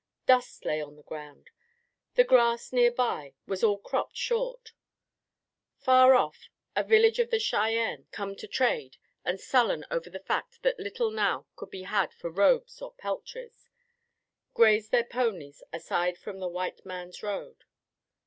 [0.25, 1.51] Dust lay on the ground.
[2.15, 4.71] The grass near by was all cropped short.
[5.77, 10.63] Far off, a village of the Cheyennes, come to trade, and sullen over the fact
[10.63, 13.69] that little now could be had for robes or peltries,
[14.55, 17.65] grazed their ponies aside from the white man's road.